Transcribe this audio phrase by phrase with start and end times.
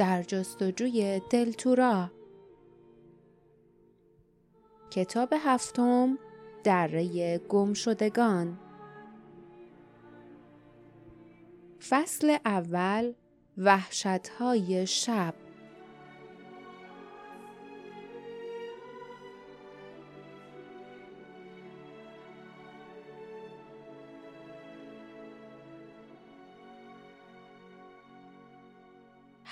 [0.00, 2.10] در جستجوی دلتورا
[4.90, 6.18] کتاب هفتم
[6.64, 8.58] دره گمشدگان.
[11.88, 13.12] فصل اول
[13.58, 15.34] وحشتهای شب.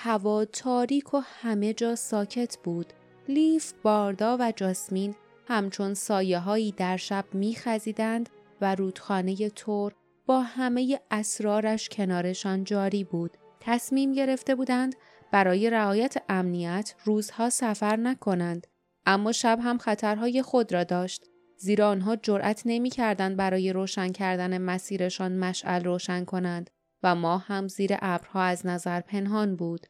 [0.01, 2.93] هوا تاریک و همه جا ساکت بود.
[3.29, 5.15] لیف، باردا و جاسمین
[5.49, 8.29] همچون سایه هایی در شب میخزیدند
[8.61, 9.95] و رودخانه تور
[10.27, 13.37] با همه اسرارش کنارشان جاری بود.
[13.61, 14.95] تصمیم گرفته بودند
[15.33, 18.67] برای رعایت امنیت روزها سفر نکنند.
[19.07, 21.25] اما شب هم خطرهای خود را داشت.
[21.57, 26.71] زیرا آنها جرأت نمی کردند برای روشن کردن مسیرشان مشعل روشن کنند
[27.03, 29.87] و ما هم زیر ابرها از نظر پنهان بود.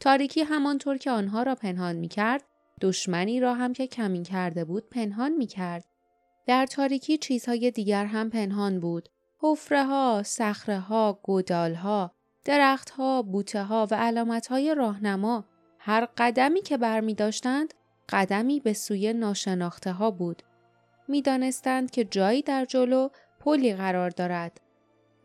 [0.00, 2.44] تاریکی همانطور که آنها را پنهان می کرد،
[2.80, 5.84] دشمنی را هم که کمین کرده بود پنهان می کرد.
[6.46, 9.08] در تاریکی چیزهای دیگر هم پنهان بود.
[9.38, 15.44] حفره ها، سخره ها، گودال ها، درخت ها، بوته ها و علامت های راهنما
[15.78, 17.74] هر قدمی که بر می داشتند
[18.08, 20.42] قدمی به سوی ناشناخته ها بود.
[21.08, 23.08] می دانستند که جایی در جلو
[23.40, 24.60] پلی قرار دارد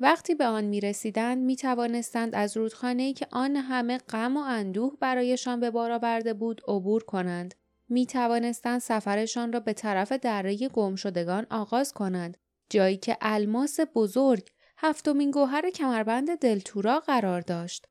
[0.03, 4.97] وقتی به آن می رسیدند می توانستند از رودخانه که آن همه غم و اندوه
[4.99, 7.53] برایشان به بار آورده بود عبور کنند.
[7.89, 12.37] می توانستند سفرشان را به طرف دره گمشدگان آغاز کنند.
[12.69, 17.87] جایی که الماس بزرگ هفتمین گوهر کمربند دلتورا قرار داشت.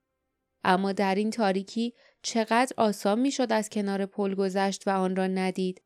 [0.64, 5.82] اما در این تاریکی چقدر آسان می‌شد از کنار پل گذشت و آن را ندید.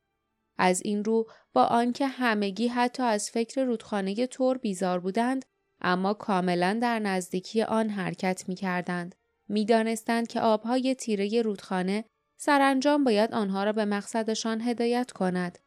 [0.59, 5.45] از این رو با آنکه همگی حتی از فکر رودخانه تور بیزار بودند
[5.87, 9.15] اما کاملا در نزدیکی آن حرکت می کردند.
[9.49, 12.05] می دانستند که آبهای تیره رودخانه
[12.37, 15.59] سرانجام باید آنها را به مقصدشان هدایت کند.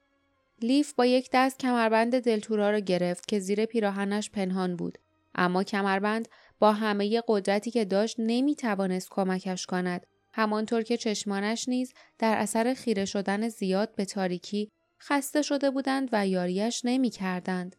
[0.62, 4.98] لیف با یک دست کمربند دلتورا را گرفت که زیر پیراهنش پنهان بود.
[5.36, 6.28] اما کمربند
[6.60, 10.08] با همه قدرتی که داشت نمی توانست کمکش کند.
[10.34, 16.28] همانطور که چشمانش نیز در اثر خیره شدن زیاد به تاریکی خسته شده بودند و
[16.28, 17.76] یاریش نمی کردند.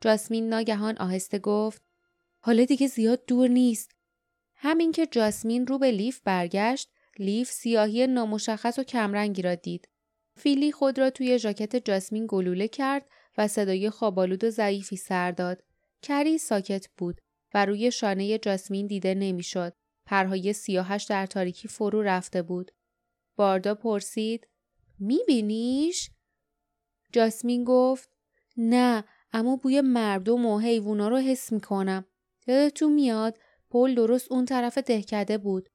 [0.00, 1.82] جاسمین ناگهان آهسته گفت
[2.40, 3.90] حالا دیگه زیاد دور نیست.
[4.56, 9.88] همین که جاسمین رو به لیف برگشت، لیف سیاهی نامشخص و کمرنگی را دید.
[10.36, 13.08] فیلی خود را توی ژاکت جاسمین گلوله کرد
[13.38, 15.62] و صدای خوابالود و ضعیفی سر داد.
[16.02, 17.20] کری ساکت بود
[17.54, 19.72] و روی شانه جاسمین دیده نمی‌شد.
[20.06, 22.70] پرهای سیاهش در تاریکی فرو رفته بود.
[23.36, 24.48] باردا پرسید
[24.98, 26.10] میبینیش؟
[27.12, 28.10] جاسمین گفت
[28.56, 32.04] نه اما بوی مردم و حیوونا رو حس می‌کنم.
[32.46, 33.38] یادتون میاد
[33.70, 35.68] پل درست اون طرف دهکده بود.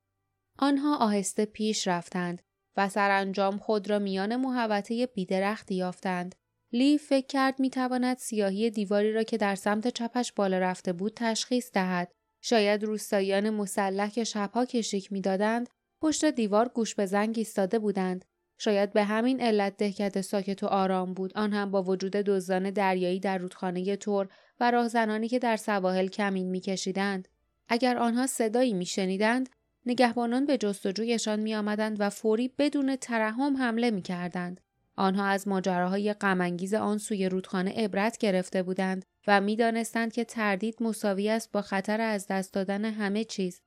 [0.60, 2.42] آنها آهسته پیش رفتند
[2.78, 6.36] و سرانجام خود را میان محوطه بیدرختی یافتند.
[6.72, 11.72] لی فکر کرد می‌تواند سیاهی دیواری را که در سمت چپش بالا رفته بود تشخیص
[11.74, 12.12] دهد.
[12.42, 15.70] شاید روستاییان مسلح که شبها کشیک می‌دادند
[16.02, 18.26] پشت دیوار گوش به زنگ ایستاده بودند
[18.64, 21.38] شاید به همین علت دهکده ساکت و آرام بود.
[21.38, 24.28] آن هم با وجود دزدان دریایی در رودخانه تور
[24.60, 27.28] و راهزنانی که در سواحل کمین میکشیدند.
[27.70, 29.50] اگر آنها صدایی میشنیدند
[29.86, 34.62] نگهبانان به جستجویشان میآمدند و فوری بدون ترحم حمله می‌کردند.
[34.96, 41.30] آنها از ماجراهای غمانگیز آن سوی رودخانه عبرت گرفته بودند و می‌دانستند که تردید مساوی
[41.30, 43.62] است با خطر از دست دادن همه چیز.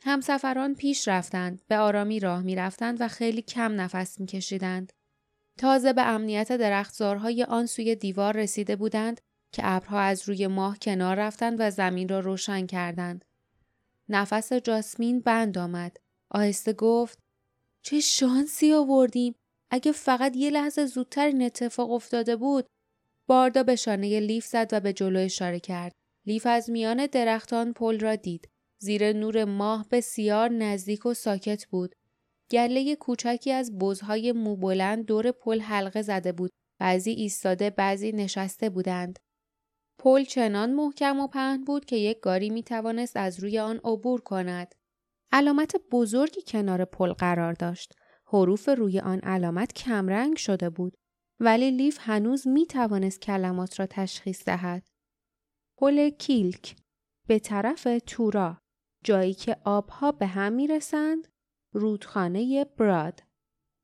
[0.00, 4.92] همسفران پیش رفتند، به آرامی راه می رفتند و خیلی کم نفس می کشیدند.
[5.58, 9.20] تازه به امنیت درختزارهای آن سوی دیوار رسیده بودند
[9.52, 13.24] که ابرها از روی ماه کنار رفتند و زمین را روشن کردند.
[14.08, 15.96] نفس جاسمین بند آمد.
[16.30, 17.18] آهسته گفت
[17.82, 19.34] چه شانسی آوردیم
[19.70, 22.66] اگه فقط یه لحظه زودتر این اتفاق افتاده بود
[23.26, 25.92] باردا به شانه لیف زد و به جلو اشاره کرد
[26.26, 31.94] لیف از میان درختان پل را دید زیر نور ماه بسیار نزدیک و ساکت بود.
[32.50, 36.50] گله کوچکی از بزهای موبلند دور پل حلقه زده بود.
[36.78, 39.18] بعضی ایستاده بعضی نشسته بودند.
[39.98, 44.20] پل چنان محکم و پهن بود که یک گاری می توانست از روی آن عبور
[44.20, 44.74] کند.
[45.32, 47.92] علامت بزرگی کنار پل قرار داشت.
[48.26, 50.96] حروف روی آن علامت کمرنگ شده بود.
[51.40, 54.88] ولی لیف هنوز می توانست کلمات را تشخیص دهد.
[55.78, 56.76] پل کیلک
[57.26, 58.60] به طرف تورا
[59.04, 61.28] جایی که آبها به هم می رسند
[61.74, 63.22] رودخانه براد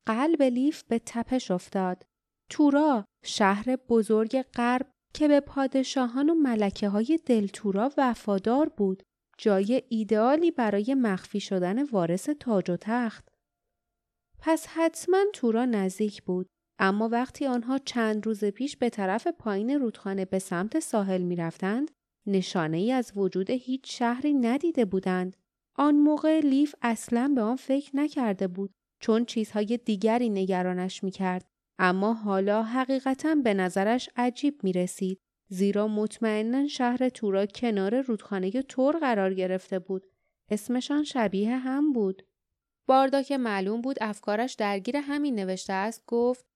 [0.07, 2.07] قلب لیف به تپش افتاد
[2.51, 9.03] تورا شهر بزرگ غرب که به پادشاهان و ملکه های دلتورا وفادار بود
[9.39, 13.29] جای ایدئالی برای مخفی شدن وارث تاج و تخت.
[14.41, 16.47] پس حتما تورا نزدیک بود
[16.79, 21.91] اما وقتی آنها چند روز پیش به طرف پایین رودخانه به سمت ساحل می رفتند
[22.27, 25.37] نشانه ای از وجود هیچ شهری ندیده بودند.
[25.77, 31.45] آن موقع لیف اصلا به آن فکر نکرده بود چون چیزهای دیگری نگرانش می کرد.
[31.79, 35.21] اما حالا حقیقتا به نظرش عجیب می رسید.
[35.49, 40.07] زیرا مطمئنا شهر تورا کنار رودخانه تور قرار گرفته بود.
[40.51, 42.23] اسمشان شبیه هم بود.
[42.87, 46.47] باردا که معلوم بود افکارش درگیر همین نوشته است گفت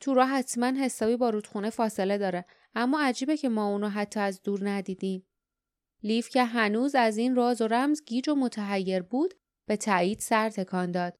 [0.00, 2.44] تورا حتما حسابی با رودخونه فاصله داره.
[2.74, 5.26] اما عجیبه که ما اونو حتی از دور ندیدیم.
[6.02, 9.34] لیف که هنوز از این راز و رمز گیج و متحیر بود
[9.68, 11.16] به تایید سر تکان داد.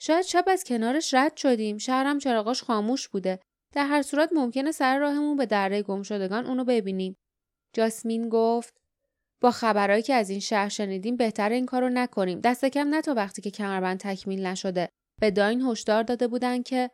[0.00, 1.78] شاید شب از کنارش رد شدیم.
[1.78, 3.40] شهرم چراغاش خاموش بوده.
[3.72, 7.16] در هر صورت ممکنه سر راهمون به دره گم شدگان اونو ببینیم.
[7.74, 8.80] جاسمین گفت
[9.40, 12.40] با خبرهایی که از این شهر شنیدیم بهتر این کارو نکنیم.
[12.40, 14.88] دست کم نه تا وقتی که کمربند تکمیل نشده.
[15.20, 16.90] به داین هشدار داده بودن که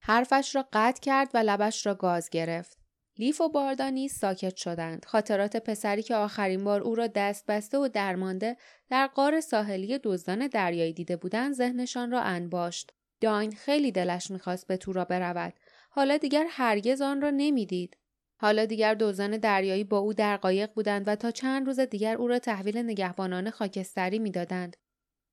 [0.00, 2.78] حرفش را قطع کرد و لبش را گاز گرفت
[3.18, 5.04] لیف و باردانی ساکت شدند.
[5.04, 8.56] خاطرات پسری که آخرین بار او را دست بسته و درمانده
[8.90, 12.92] در قار ساحلی دزدان دریایی دیده بودند ذهنشان را انباشت.
[13.20, 15.54] داین خیلی دلش می‌خواست به تورا برود.
[15.90, 17.96] حالا دیگر هرگز آن را نمی‌دید.
[18.40, 22.28] حالا دیگر دزدان دریایی با او در قایق بودند و تا چند روز دیگر او
[22.28, 24.76] را تحویل نگهبانان خاکستری می‌دادند.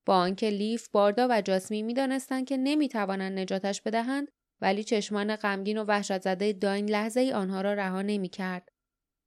[0.05, 4.27] با آنکه لیف، باردا و جاسمی می‌دانستند که نمی‌توانند نجاتش بدهند،
[4.61, 8.69] ولی چشمان غمگین و وحشت زده داین لحظه ای آنها را رها نمی کرد.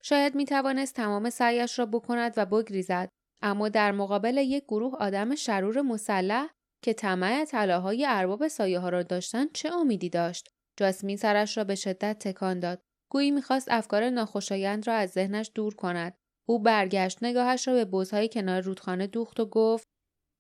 [0.03, 3.09] شاید می توانست تمام سعیش را بکند و بگریزد
[3.43, 6.49] اما در مقابل یک گروه آدم شرور مسلح
[6.83, 11.75] که طمع طلاهای ارباب سایه ها را داشتند چه امیدی داشت؟ جاسمین سرش را به
[11.75, 12.83] شدت تکان داد.
[13.11, 16.15] گویی می‌خواست افکار ناخوشایند را از ذهنش دور کند.
[16.49, 19.89] او برگشت نگاهش را به بزهای کنار رودخانه دوخت و گفت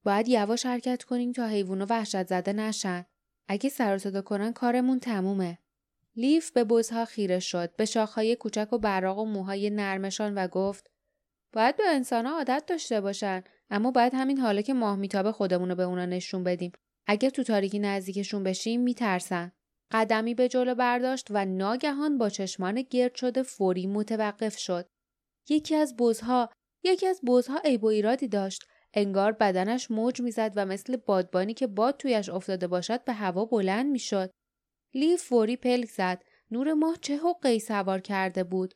[0.04, 3.04] باید یواش حرکت کنیم تا حیوانو وحشت زده نشن.
[3.52, 5.58] اگه سر صدا کنن کارمون تمومه.
[6.16, 7.76] لیف به بزها خیره شد.
[7.76, 10.90] به شاخهای کوچک و براق و موهای نرمشان و گفت
[11.52, 15.74] باید به انسانها عادت داشته باشن اما باید همین حالا که ماه میتابه خودمون رو
[15.74, 16.72] به اونا نشون بدیم.
[17.06, 19.52] اگه تو تاریکی نزدیکشون بشیم میترسن.
[19.92, 24.86] قدمی به جلو برداشت و ناگهان با چشمان گرد شده فوری متوقف شد.
[25.48, 26.50] یکی از بزها
[26.84, 28.64] یکی از بزها عیب و ایرادی داشت.
[28.94, 33.86] انگار بدنش موج می‌زد و مثل بادبانی که باد تویش افتاده باشد به هوا بلند
[33.86, 34.30] می‌شد.
[34.94, 36.22] لی فوری پلک زد.
[36.50, 38.74] نور ماه چه حقی سوار کرده بود.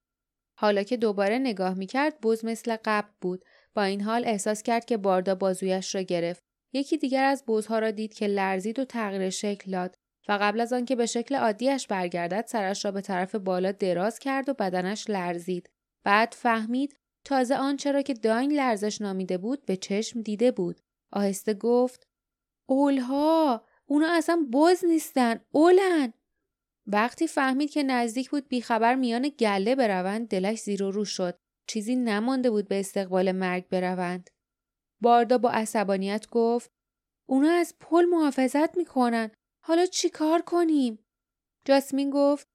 [0.59, 3.45] حالا که دوباره نگاه می‌کرد بز مثل قبل بود.
[3.75, 6.43] با این حال احساس کرد که باردا بازویش را گرفت.
[6.73, 9.95] یکی دیگر از بزها را دید که لرزید و تغییر شکل داد
[10.29, 14.49] و قبل از آنکه به شکل عادیش برگردد سرش را به طرف بالا دراز کرد
[14.49, 15.71] و بدنش لرزید.
[16.05, 20.81] بعد فهمید تازه آنچه را که داین لرزش نامیده بود به چشم دیده بود.
[21.13, 22.09] آهسته گفت
[22.69, 26.13] اولها اونا اصلا بز نیستن اولن.
[26.87, 31.39] وقتی فهمید که نزدیک بود بیخبر میان گله بروند دلش زیر و رو شد.
[31.69, 34.31] چیزی نمانده بود به استقبال مرگ بروند.
[35.03, 36.71] باردا با عصبانیت گفت
[37.29, 39.31] اونا از پل محافظت می‌کنن.
[39.65, 40.99] حالا چی کار کنیم؟
[41.65, 42.49] جاسمین گفت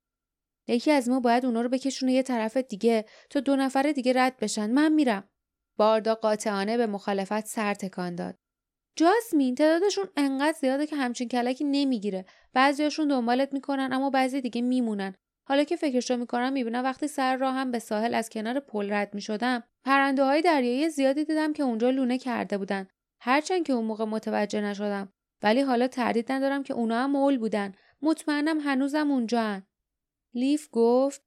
[0.69, 4.37] یکی از ما باید اونا رو بکشونه یه طرف دیگه تا دو نفر دیگه رد
[4.37, 4.71] بشن.
[4.71, 5.29] من میرم.
[5.77, 8.35] باردا قاطعانه به مخالفت سر تکان داد.
[8.95, 12.25] جاسمین تعدادشون انقدر زیاده که همچین کلکی نمی‌گیره.
[12.53, 15.15] بعضیاشون دنبالت می‌کنن اما بعضی دیگه میمونن.
[15.47, 19.63] حالا که فکرشو می‌کنم می‌بینم وقتی سر راهم به ساحل از کنار پل رد می‌شدم
[19.85, 22.87] پرنده های دریایی زیادی دیدم که اونجا لونه کرده بودن.
[23.21, 25.13] هرچند که اون موقع متوجه نشدم.
[25.43, 27.71] ولی حالا تردید ندارم که اونا هم مول بودن.
[28.01, 29.61] مطمئنم هنوزم اونجا
[30.33, 31.21] لیف گفت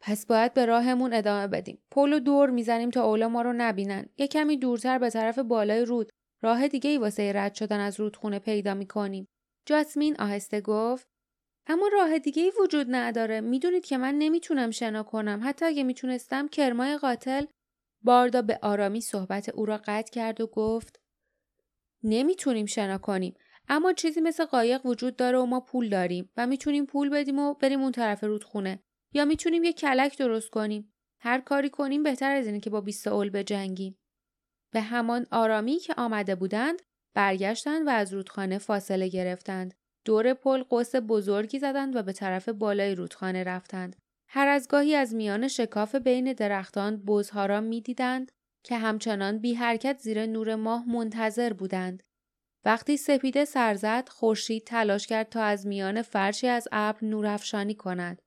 [0.00, 1.82] پس باید به راهمون ادامه بدیم.
[1.90, 4.06] پل دور می‌زنیم تا اولا ما رو نبینن.
[4.16, 6.10] یه کمی دورتر به طرف بالای رود
[6.42, 9.28] راه دیگه ای واسه رد شدن از رودخونه پیدا می‌کنیم.
[9.66, 11.08] جاسمین آهسته گفت
[11.66, 13.40] اما راه دیگه ای وجود نداره.
[13.40, 15.40] می‌دونید که من نمی‌تونم شنا کنم.
[15.44, 17.44] حتی اگه می‌تونستم کرمای قاتل
[18.02, 21.00] باردا به آرامی صحبت او را قطع کرد و گفت
[22.02, 23.34] نمی‌تونیم شنا کنیم.
[23.68, 27.54] اما چیزی مثل قایق وجود داره و ما پول داریم و می‌تونیم پول بدیم و
[27.54, 28.82] بریم اون طرف رودخونه.
[29.14, 30.92] یا می‌تونیم یه کلک درست کنیم.
[31.20, 33.98] هر کاری کنیم بهتر از اینه که با بیست اول بجنگیم.
[34.72, 36.82] به همان آرامی که آمده بودند
[37.14, 39.74] برگشتند و از رودخانه فاصله گرفتند.
[40.04, 43.96] دور پل قوس بزرگی زدند و به طرف بالای رودخانه رفتند.
[44.28, 48.32] هر از گاهی از میان شکاف بین درختان بزها را می‌دیدند
[48.64, 52.02] که همچنان بی حرکت زیر نور ماه منتظر بودند.
[52.68, 58.22] وقتی سپیده سر زد خورشید تلاش کرد تا از میان فرشی از ابر نورافشانی کند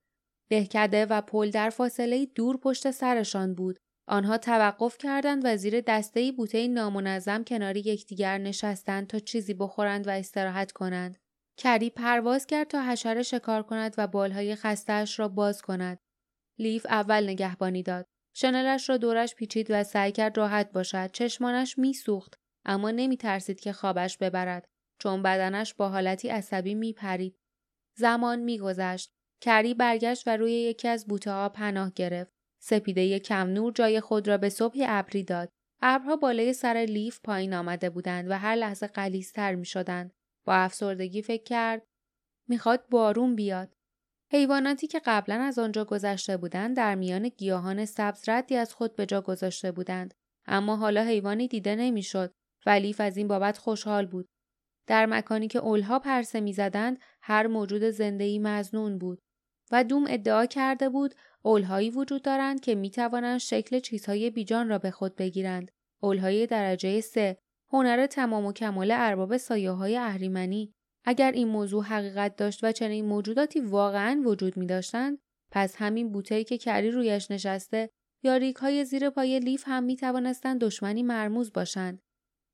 [0.49, 6.31] دهکده و پل در فاصله دور پشت سرشان بود آنها توقف کردند و زیر دستهای
[6.31, 11.17] بوته نامنظم کنار یکدیگر نشستند تا چیزی بخورند و استراحت کنند.
[11.57, 15.97] کری پرواز کرد تا حشره شکار کند و بالهای خستهاش را باز کند.
[16.59, 18.05] لیف اول نگهبانی داد.
[18.35, 21.11] شنلش را دورش پیچید و سعی کرد راحت باشد.
[21.11, 24.67] چشمانش میسوخت اما نمی ترسید که خوابش ببرد
[24.99, 27.37] چون بدنش با حالتی عصبی می پرید.
[27.97, 29.11] زمان میگذشت.
[29.41, 32.31] کری برگشت و روی یکی از بوته ها پناه گرفت.
[32.63, 35.49] سپیده کم نور جای خود را به صبح ابری داد.
[35.81, 40.13] ابرها بالای سر لیف پایین آمده بودند و هر لحظه قلیزتر می شدند.
[40.45, 41.87] با افسردگی فکر کرد
[42.47, 43.75] می‌خواد بارون بیاد.
[44.31, 49.05] حیواناتی که قبلا از آنجا گذشته بودند در میان گیاهان سبز ردی از خود به
[49.05, 50.13] جا گذاشته بودند.
[50.45, 52.33] اما حالا حیوانی دیده نمی‌شد
[52.65, 54.27] و لیف از این بابت خوشحال بود.
[54.87, 59.19] در مکانی که اولها پرسه می‌زدند هر موجود زندهی مزنون بود
[59.71, 64.77] و دوم ادعا کرده بود اولهایی وجود دارند که می توانند شکل چیزهای بیجان را
[64.77, 65.71] به خود بگیرند.
[66.03, 67.37] اولهای درجه سه
[67.73, 70.73] هنر تمام و کمال ارباب سایه های اهریمنی
[71.05, 75.19] اگر این موضوع حقیقت داشت و چنین موجوداتی واقعا وجود می داشتند
[75.51, 77.89] پس همین بوتهی که کری رویش نشسته
[78.23, 82.01] یا ریک های زیر پای لیف هم می توانستند دشمنی مرموز باشند.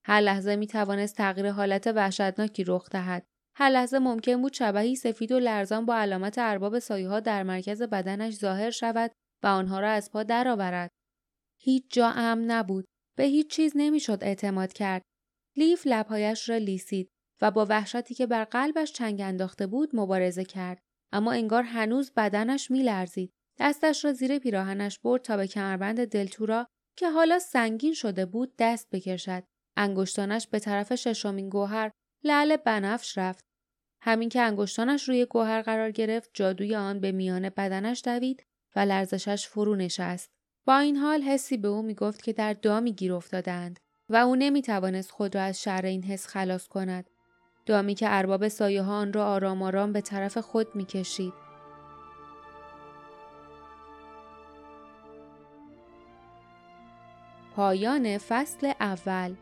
[0.08, 3.26] هر لحظه می توانست تغییر حالت وحشتناکی رخ دهد.
[3.56, 8.34] هر لحظه ممکن بود شبهی سفید و لرزان با علامت ارباب سایه در مرکز بدنش
[8.34, 9.12] ظاهر شود
[9.44, 10.92] و آنها را از پا درآورد.
[11.62, 12.86] هیچ جا امن نبود.
[13.18, 15.02] به هیچ چیز نمی‌شد اعتماد کرد.
[15.56, 17.10] لیف لبهایش را لیسید
[17.42, 20.80] و با وحشتی که بر قلبش چنگ انداخته بود مبارزه کرد.
[21.12, 23.32] اما انگار هنوز بدنش میلرزید.
[23.60, 28.88] دستش را زیر پیراهنش برد تا به کمربند دلتورا که حالا سنگین شده بود دست
[28.92, 29.44] بکشد.
[29.78, 31.92] انگشتانش به طرف ششمین گوهر
[32.24, 33.44] لعل بنفش رفت.
[34.02, 38.44] همین که انگشتانش روی گوهر قرار گرفت جادوی آن به میان بدنش دوید
[38.76, 40.30] و لرزشش فرو نشست.
[40.66, 43.80] با این حال حسی به او می‌گفت که در دامی گیر افتادند
[44.10, 47.10] و او نمی‌توانست خود را از شر این حس خلاص کند.
[47.66, 51.34] دامی که ارباب سایه ها آن را آرام آرام به طرف خود می‌کشید.
[57.56, 59.36] پایان فصل اول